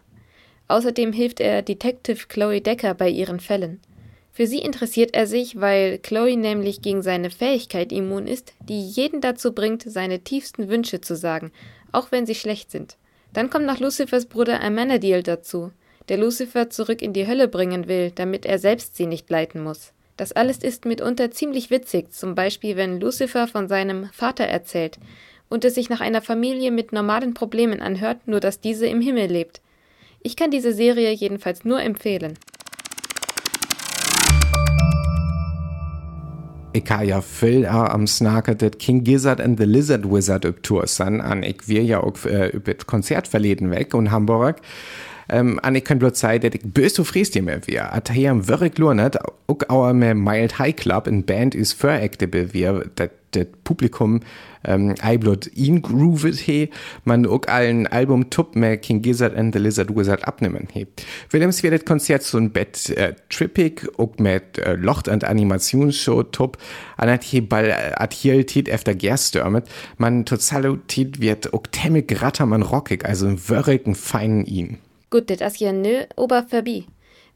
Außerdem 0.67 1.13
hilft 1.13 1.39
er 1.39 1.61
Detective 1.61 2.25
Chloe 2.27 2.61
Decker 2.61 2.95
bei 2.95 3.07
ihren 3.07 3.39
Fällen. 3.39 3.79
Für 4.31 4.47
sie 4.47 4.57
interessiert 4.57 5.13
er 5.13 5.27
sich, 5.27 5.61
weil 5.61 5.99
Chloe 5.99 6.37
nämlich 6.37 6.81
gegen 6.81 7.03
seine 7.03 7.29
Fähigkeit 7.29 7.91
immun 7.91 8.25
ist, 8.25 8.53
die 8.67 8.81
jeden 8.81 9.21
dazu 9.21 9.53
bringt, 9.53 9.83
seine 9.83 10.21
tiefsten 10.21 10.67
Wünsche 10.67 10.99
zu 10.99 11.15
sagen, 11.15 11.51
auch 11.91 12.11
wenn 12.11 12.25
sie 12.25 12.33
schlecht 12.33 12.71
sind. 12.71 12.97
Dann 13.31 13.51
kommt 13.51 13.67
noch 13.67 13.79
Lucifers 13.79 14.25
Bruder 14.25 14.59
Amenadiel 14.63 15.21
dazu, 15.21 15.69
der 16.09 16.17
Lucifer 16.17 16.71
zurück 16.71 17.03
in 17.03 17.13
die 17.13 17.27
Hölle 17.27 17.47
bringen 17.47 17.87
will, 17.87 18.09
damit 18.09 18.43
er 18.47 18.57
selbst 18.57 18.95
sie 18.95 19.05
nicht 19.05 19.29
leiten 19.29 19.61
muss. 19.61 19.93
Das 20.17 20.31
alles 20.31 20.57
ist 20.57 20.85
mitunter 20.85 21.31
ziemlich 21.31 21.69
witzig, 21.69 22.11
zum 22.11 22.35
Beispiel 22.35 22.75
wenn 22.75 22.99
Lucifer 22.99 23.47
von 23.47 23.67
seinem 23.67 24.09
Vater 24.11 24.43
erzählt 24.43 24.99
und 25.49 25.65
es 25.65 25.75
sich 25.75 25.89
nach 25.89 26.01
einer 26.01 26.21
Familie 26.21 26.71
mit 26.71 26.93
normalen 26.93 27.33
Problemen 27.33 27.81
anhört, 27.81 28.27
nur 28.27 28.39
dass 28.39 28.59
diese 28.59 28.87
im 28.87 29.01
Himmel 29.01 29.27
lebt. 29.27 29.61
Ich 30.21 30.35
kann 30.35 30.51
diese 30.51 30.73
Serie 30.73 31.11
jedenfalls 31.11 31.65
nur 31.65 31.81
empfehlen. 31.81 32.37
Ich 36.73 36.89
ha 36.89 37.01
ja 37.01 37.19
viel 37.21 37.65
am 37.65 38.07
Snaker 38.07 38.55
det 38.55 38.79
King 38.79 39.03
Gizzard 39.03 39.41
and 39.41 39.59
the 39.59 39.65
Lizard 39.65 40.09
Wizard 40.09 40.45
up 40.45 40.63
Tour 40.63 40.87
san 40.87 41.19
an 41.19 41.43
ich 41.43 41.67
wir 41.67 41.83
ja 41.83 42.01
auch 42.01 42.23
äh, 42.25 42.47
über 42.49 42.73
Konzert 42.75 43.27
verleden 43.27 43.71
weg 43.71 43.93
und 43.93 44.09
Hamburg. 44.09 44.61
Ähm, 45.31 45.59
an 45.63 45.75
ich 45.75 45.83
kann 45.83 45.99
bloß 45.99 46.19
sagen, 46.19 46.41
dass 46.41 46.53
ich 46.53 46.61
böse 46.63 46.95
zufrieden 46.95 47.45
mit 47.45 47.67
wir. 47.67 47.93
At 47.93 48.11
hier 48.11 48.31
am 48.31 48.47
wirklich 48.47 48.77
lohnt, 48.77 49.17
auch 49.47 49.93
mit 49.93 50.15
Mild 50.15 50.59
High 50.59 50.75
Club. 50.75 51.07
In 51.07 51.25
Band 51.25 51.55
ist 51.55 51.73
verächtable 51.73 52.53
wir, 52.53 52.85
das 52.95 53.09
das 53.31 53.47
Publikum 53.63 54.21
ähm, 54.63 54.95
einblut 55.01 55.47
ihn 55.55 55.81
groovet 55.81 56.35
he, 56.35 56.69
man 57.03 57.25
auch 57.25 57.41
allen 57.47 57.87
Album 57.87 58.29
Tup 58.29 58.55
mit 58.55 58.81
King 58.83 59.01
Gizzard 59.01 59.35
and 59.35 59.53
the 59.53 59.59
Lizard 59.59 59.95
Wizard 59.95 60.27
abnehmen 60.27 60.67
he. 60.71 60.87
Williams 61.31 61.63
wird 61.63 61.73
das 61.73 61.85
Konzert 61.85 62.23
so 62.23 62.37
ein 62.37 62.51
Bett 62.51 62.89
äh, 62.89 63.15
trippig, 63.29 63.87
auch 63.97 64.17
mit 64.17 64.59
äh, 64.59 64.75
Locht 64.75 65.07
und 65.07 65.23
Animationsshow 65.23 66.23
Tup, 66.23 66.57
an 66.97 67.09
hat 67.09 67.23
hier 67.23 67.47
ball 67.47 67.69
äh, 67.69 67.93
at 67.95 68.13
hier 68.13 68.45
tit 68.45 68.69
efter 68.69 68.93
Gerstürmet, 68.93 69.67
man 69.97 70.25
total 70.25 70.79
tit 70.87 71.19
wird 71.21 71.53
auch 71.53 71.63
temmig 71.71 72.07
gratter 72.07 72.45
man 72.45 72.61
rockig, 72.61 73.05
also 73.05 73.49
wörrigen 73.49 73.95
feinen 73.95 74.45
ihn. 74.45 74.77
Gut, 75.11 75.29
das 75.29 75.41
as 75.41 75.59
ja 75.59 75.73
nö 75.73 76.05
ober 76.15 76.45
verbi. 76.47 76.85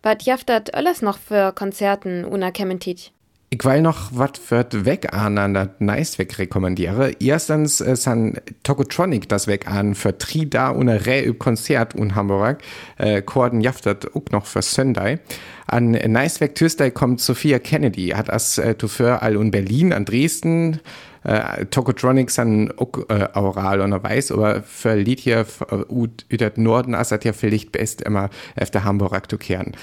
Wat 0.01 0.23
jaft 0.23 0.47
dat 0.47 0.73
alles 0.73 1.01
noch 1.01 1.17
für 1.17 1.51
Konzerten 1.51 2.23
una 2.23 2.51
Kementit? 2.51 3.11
Ich 3.49 3.65
will 3.65 3.81
noch 3.81 4.11
was 4.11 4.39
für 4.39 4.65
weg 4.85 5.13
an 5.13 5.37
an 5.37 5.53
das 5.53 5.69
nice 5.79 6.17
weg 6.17 6.39
rekommendiere. 6.39 7.11
Erstens 7.19 7.81
äh, 7.81 7.97
san 7.97 8.39
Tokotronic 8.63 9.27
das 9.27 9.47
weg 9.47 9.67
an 9.67 9.93
für 9.93 10.17
Tri 10.17 10.49
da 10.49 10.69
und 10.69 10.87
Rä 10.87 11.25
üb 11.25 11.39
Konzert 11.39 11.95
in 11.95 12.15
Hamburg. 12.15 12.61
Äh, 12.97 13.21
Korden 13.21 13.59
jaftet 13.59 14.07
auch 14.15 14.31
noch 14.31 14.45
für 14.45 14.61
Sunday. 14.61 15.19
An 15.67 15.91
nice 15.91 16.39
weg 16.39 16.55
Tuesday 16.55 16.91
kommt 16.91 17.19
Sophia 17.19 17.59
Kennedy, 17.59 18.09
hat 18.09 18.29
as 18.29 18.57
äh, 18.57 18.75
für 18.87 19.21
all 19.21 19.35
in 19.35 19.51
Berlin, 19.51 19.91
an 19.91 20.05
Dresden, 20.05 20.79
äh, 21.25 21.65
Tokotronics 21.65 22.39
an 22.39 22.71
auch 22.77 23.09
äh, 23.09 23.79
und 23.81 24.03
weiß, 24.03 24.31
aber 24.31 24.61
für 24.61 24.95
Lied 24.95 25.19
hier 25.19 25.45
äh, 25.69 25.75
über 26.29 26.51
Norden, 26.55 26.95
as 26.95 27.11
hat 27.11 27.25
ja 27.25 27.33
vielleicht 27.33 27.71
best 27.71 28.01
immer 28.01 28.29
auf 28.59 28.71
der 28.71 28.83
Hamburg 28.83 29.29
zu 29.29 29.37
kehren. 29.37 29.73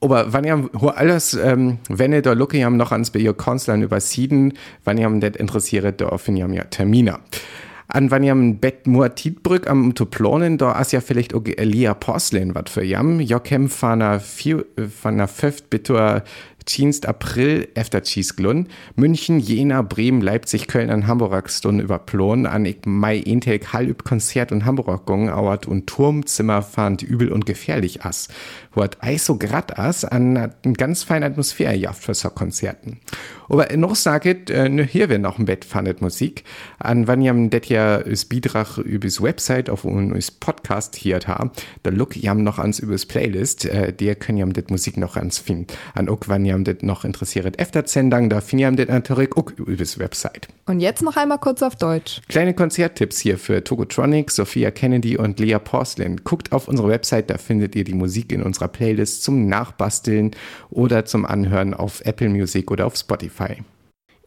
Aber 0.00 0.32
wenn 0.32 0.44
ihr 0.44 0.68
alles, 0.96 1.34
ähm, 1.34 1.78
wenn 1.88 2.12
ihr 2.12 2.22
da 2.22 2.32
Lucke 2.32 2.62
haben 2.64 2.76
noch 2.76 2.90
ans 2.90 3.12
ihr 3.14 3.32
Konsuln 3.34 3.82
übersieden, 3.82 4.54
wenn 4.84 4.98
ihr 4.98 5.08
das 5.20 5.36
interessiert, 5.36 6.00
da 6.00 6.18
finden 6.18 6.52
ja 6.52 6.64
Termine. 6.64 7.20
An 7.86 8.10
wenn 8.10 8.24
ihr 8.24 8.32
am 8.32 8.56
Bett 8.56 8.86
nur 8.86 9.14
Tietbrück 9.14 9.68
am 9.68 9.94
zu 9.94 10.06
planen, 10.06 10.56
da 10.56 10.80
ist 10.80 10.92
ja 10.92 11.02
vielleicht 11.02 11.34
auch 11.34 11.44
Elia 11.44 11.92
Porcelain 11.92 12.54
was 12.54 12.70
für 12.70 12.82
jam. 12.82 13.20
Jokem 13.20 13.68
von 13.68 13.98
der 14.00 14.18
von 14.20 15.18
der 15.18 15.28
5. 15.28 15.64
10. 16.64 17.04
April 17.06 17.68
efter 17.74 18.02
Glun. 18.02 18.68
München, 18.96 19.38
Jena, 19.38 19.82
Bremen, 19.82 20.20
Leipzig, 20.20 20.68
Köln 20.68 20.90
und 20.90 21.06
Hamburg 21.06 21.50
Stunden 21.50 21.80
über 21.80 21.98
Plon 21.98 22.46
an 22.46 22.64
ich 22.64 22.78
Mai 22.84 23.16
Intek 23.16 23.72
Hall 23.72 23.88
üb 23.88 24.04
Konzert 24.04 24.52
und 24.52 24.64
Hamburg 24.64 25.06
gong 25.06 25.30
auert 25.30 25.66
und 25.66 25.86
Turmzimmer 25.86 26.62
fand 26.62 27.02
übel 27.02 27.32
und 27.32 27.46
gefährlich 27.46 28.04
ass. 28.04 28.28
Wo 28.72 28.82
hat 28.82 29.02
Eis 29.02 29.26
so 29.26 29.36
grad 29.36 29.78
ass 29.78 30.04
an 30.04 30.52
ganz 30.74 31.02
feine 31.02 31.26
Atmosphäre 31.26 31.74
jaft 31.74 32.02
für 32.02 32.30
Konzerten. 32.30 33.00
Aber 33.52 33.68
noch 33.76 33.94
sagt, 33.94 34.48
äh, 34.48 34.86
hier 34.86 35.10
wir 35.10 35.18
noch 35.18 35.38
ein 35.38 35.44
Bett 35.44 35.66
fandet 35.66 36.00
Musik. 36.00 36.44
An 36.78 37.06
wann 37.06 37.20
jam 37.20 37.50
det 37.50 37.66
ja 37.66 37.96
is 37.96 38.24
Bidrach 38.24 38.78
übers 38.78 39.20
Website 39.20 39.68
auf 39.68 39.84
uns 39.84 40.30
Podcast 40.30 40.96
hier 40.96 41.20
ha, 41.26 41.50
da 41.82 41.90
look 41.90 42.16
jam 42.16 42.42
noch 42.42 42.58
ans 42.58 42.78
übers 42.78 43.04
Playlist, 43.04 43.66
äh, 43.66 43.92
der 43.92 44.14
können 44.14 44.38
jam 44.38 44.54
det 44.54 44.70
Musik 44.70 44.96
noch 44.96 45.18
ans 45.18 45.38
finden. 45.38 45.66
An 45.94 46.08
ook 46.08 46.28
wann 46.28 46.46
jam 46.46 46.64
det 46.64 46.82
noch 46.82 47.04
interessiert 47.04 47.58
efter 47.58 47.84
Zendang, 47.84 48.30
da 48.30 48.40
finden 48.40 48.62
jam 48.62 48.76
det 48.76 48.88
natürlich 48.88 49.36
ook 49.36 49.50
übers 49.58 49.98
Website. 49.98 50.48
Und 50.64 50.80
jetzt 50.80 51.02
noch 51.02 51.18
einmal 51.18 51.38
kurz 51.38 51.60
auf 51.62 51.76
Deutsch. 51.76 52.22
Kleine 52.28 52.54
Konzerttipps 52.54 53.18
hier 53.18 53.36
für 53.36 53.62
Togotronic, 53.62 54.30
Sophia 54.30 54.70
Kennedy 54.70 55.18
und 55.18 55.38
Lea 55.38 55.58
Porcelain. 55.62 56.22
Guckt 56.24 56.52
auf 56.52 56.68
unsere 56.68 56.88
Website, 56.88 57.28
da 57.28 57.36
findet 57.36 57.74
ihr 57.74 57.84
die 57.84 57.92
Musik 57.92 58.32
in 58.32 58.42
unserer 58.42 58.68
Playlist 58.68 59.24
zum 59.24 59.46
Nachbasteln 59.46 60.30
oder 60.70 61.04
zum 61.04 61.26
Anhören 61.26 61.74
auf 61.74 62.00
Apple 62.06 62.30
Music 62.30 62.70
oder 62.70 62.86
auf 62.86 62.96
Spotify. 62.96 63.41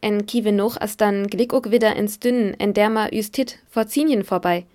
En 0.02 0.26
kiwe 0.26 0.52
noch 0.52 0.80
as 0.80 0.96
dann 0.96 1.26
glick 1.26 1.52
ook 1.52 1.70
wieder 1.70 1.96
ins 1.96 2.18
Dünnen, 2.18 2.54
en 2.58 2.72
derma 2.72 3.08
üstit 3.10 3.58
vor 3.68 3.86
Zinien 3.86 4.24
vorbei. 4.24 4.66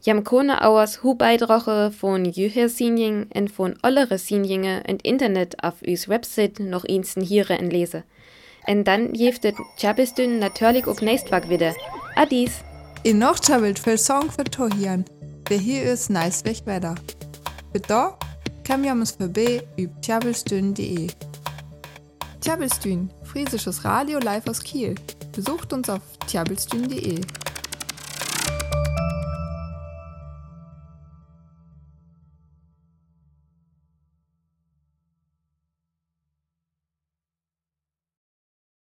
Jam 0.00 0.22
kone 0.22 0.62
auers 0.62 1.02
hu 1.02 1.14
beidroche 1.14 1.90
von 1.90 2.24
jüher 2.24 2.68
Sinjing 2.68 3.26
en 3.30 3.48
von 3.48 3.74
ollere 3.82 4.18
Sinjinge 4.18 4.82
en 4.86 4.98
Internet 5.00 5.62
auf 5.64 5.82
üs 5.82 6.08
Website 6.08 6.60
noch 6.60 6.84
insten 6.84 7.22
hiere 7.22 7.58
en 7.58 7.70
lese. 7.70 8.04
En 8.66 8.84
dann 8.84 9.14
jeftet 9.14 9.56
Chabistün 9.76 10.38
natürlich 10.38 10.86
ook 10.86 11.02
nächstwag 11.02 11.48
wieder. 11.48 11.74
Adis! 12.14 12.62
In 13.02 13.18
noch 13.18 13.40
chabelt 13.40 13.78
viel 13.78 13.98
Song 13.98 14.30
für 14.30 14.44
Tohian. 14.44 15.04
Der 15.48 15.58
hier 15.58 15.82
ist 15.82 16.10
nice 16.10 16.44
weg 16.44 16.62
wetter. 16.64 16.94
Bitte, 17.72 18.14
kam 18.64 18.84
jamus 18.84 19.12
vorbei 19.12 19.62
üb 19.76 19.90
chabelstün.de. 20.02 21.08
Tjabelstün, 22.40 23.10
friesisches 23.28 23.84
Radio 23.84 24.18
live 24.18 24.48
aus 24.48 24.60
Kiel. 24.60 24.94
Besucht 25.32 25.72
uns 25.72 25.90
auf 25.90 26.00
tjabelstün.de. 26.26 27.20